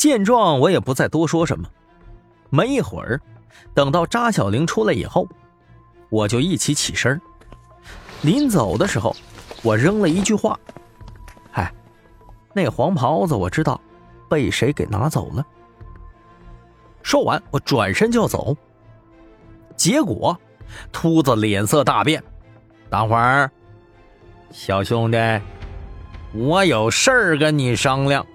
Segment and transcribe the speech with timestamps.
[0.00, 1.68] 见状，我也不再多说什么。
[2.48, 3.20] 没一会儿，
[3.74, 5.28] 等到扎小玲出来以后，
[6.08, 7.20] 我就一起起身。
[8.22, 9.14] 临走的时候，
[9.62, 10.58] 我扔了一句话
[11.52, 11.70] ：“嗨，
[12.54, 13.78] 那黄袍子我知道
[14.26, 15.46] 被谁给拿走了。”
[17.04, 18.56] 说完，我转身就走。
[19.76, 20.34] 结果，
[20.90, 22.24] 秃子脸色大变。
[22.88, 23.50] 等会儿，
[24.50, 25.18] 小兄弟，
[26.32, 28.26] 我有事儿跟你商量。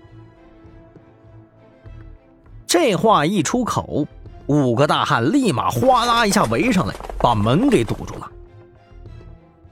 [2.77, 4.05] 这话一出口，
[4.47, 8.29] 五个大汉立马哗啦一下围上来，把门给堵住了。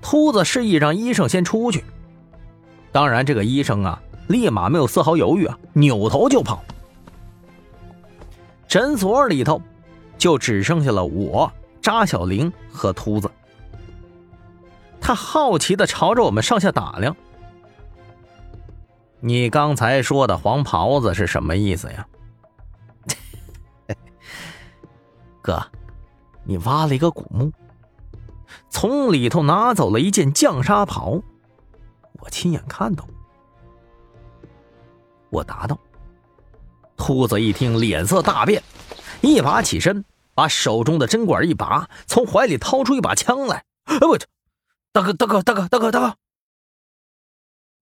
[0.02, 1.84] 秃子示意让医生先出去。
[2.94, 6.63] 当然，这个医生啊，立马没有丝毫犹豫啊，扭头就跑。
[8.70, 9.61] 诊所里头，
[10.17, 11.52] 就只剩下了我。
[11.81, 13.30] 扎小玲和秃子，
[15.02, 17.13] 他好奇的朝着我们上下打量。
[19.20, 22.08] 你刚才说的黄袍子是什么意思呀？
[25.44, 25.61] 哥，
[26.45, 27.52] 你挖了一个古墓，
[28.69, 31.22] 从里头拿走了一件绛纱袍，
[32.13, 33.05] 我亲眼看到。
[35.30, 35.77] 我答道。
[36.95, 38.64] 秃子一听，脸色大变，
[39.21, 40.03] 一把起身。
[40.36, 43.66] 把手中的针管一拔，从怀里掏出一把枪来。
[43.83, 44.25] 哎我去！
[44.91, 46.17] 大哥大哥大哥大哥大哥！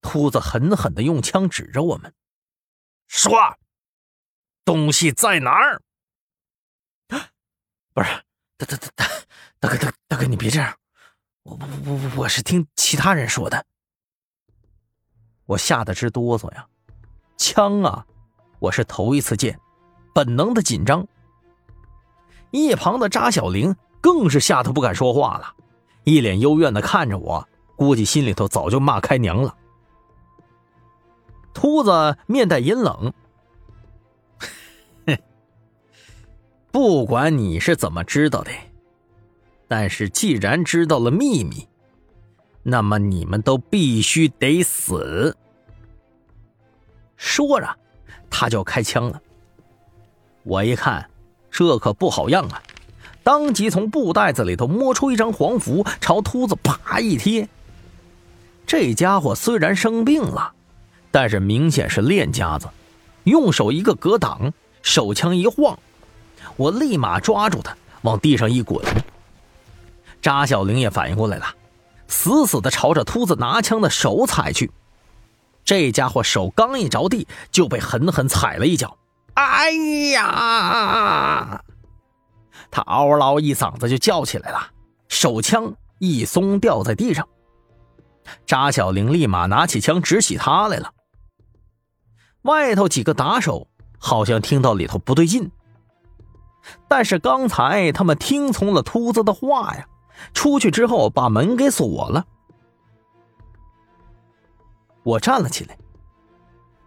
[0.02, 2.14] 秃子狠狠的用枪指着我们，
[3.08, 3.58] 说
[4.66, 5.82] ：“东西在哪儿？”
[7.94, 8.10] 不是，
[8.58, 9.06] 大大大大
[9.60, 10.74] 大哥大大哥，你别这样，
[11.44, 13.66] 我我我我是听其他人说的。
[15.46, 16.66] 我吓得直哆嗦呀，
[17.38, 18.06] 枪啊，
[18.60, 19.60] 我是头一次见，
[20.14, 21.06] 本能的紧张。
[22.52, 25.54] 一旁的扎小玲更是吓得不敢说话了，
[26.06, 27.46] 一脸幽怨的看着我，
[27.76, 29.54] 估计心里头早就骂开娘了。
[31.54, 33.14] 秃子面带阴冷，
[36.72, 38.52] 不管你是怎么知道的，
[39.68, 41.68] 但是既然知道了秘密，
[42.64, 45.36] 那么你们都必须得死。
[47.18, 47.68] 说着，
[48.30, 49.22] 他就开枪了。
[50.44, 51.08] 我一看。
[51.54, 52.64] 这可不好样啊！
[53.24, 57.46] 当即从布袋子里头摸出一张黄符，朝秃子啪一贴。
[58.66, 60.54] 这家伙虽然生病了，
[61.12, 62.70] 但是明显是练家子，
[63.26, 65.78] 用手一个格挡，手枪一晃，
[66.58, 68.84] 我立马抓住他，往地上一滚。
[70.22, 71.46] 扎小玲也反应过来了，
[72.08, 74.72] 死死的朝着秃子拿枪的手踩去。
[75.64, 78.98] 这家伙手刚一着地，就被狠狠踩了一脚。
[79.34, 79.72] 哎
[80.14, 81.64] 呀！
[82.70, 84.72] 他嗷嗷一嗓子就叫起来了，
[85.08, 87.28] 手枪一松掉在地上。
[88.46, 90.92] 扎小玲立马拿起枪直起他来了。
[92.44, 93.68] 外头几个打手
[93.98, 95.52] 好像听到里头不对劲，
[96.88, 99.88] 但是刚才他们听从了秃子的话呀，
[100.34, 102.26] 出去之后把门给锁了。
[105.04, 105.78] 我站了起来，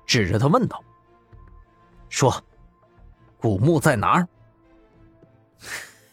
[0.06, 0.82] 指着他问道。
[2.08, 2.42] 说
[3.40, 4.28] ：“古墓在哪儿？”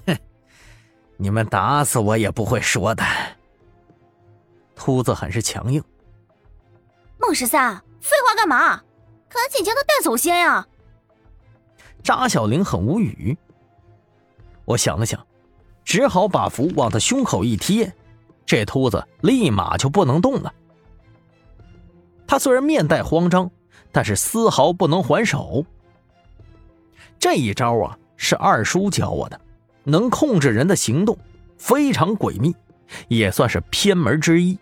[0.08, 0.18] 哼，
[1.18, 3.04] 你们打死我也不会说的。
[4.76, 5.84] 秃子很是强硬。
[7.20, 8.82] 孟十三，废话干嘛？
[9.30, 10.68] 赶紧将他带走先呀！
[12.04, 13.38] 扎小玲很无语。
[14.72, 15.26] 我想了想，
[15.84, 17.94] 只好把符往他胸口一贴，
[18.46, 20.54] 这秃子立马就不能动了。
[22.26, 23.52] 他虽然面带慌张，
[23.92, 25.66] 但是丝毫不能还手。
[27.20, 29.40] 这一招啊，是二叔教我的，
[29.84, 31.18] 能控制人的行动，
[31.58, 32.56] 非常诡秘，
[33.10, 34.58] 也算是偏门之一。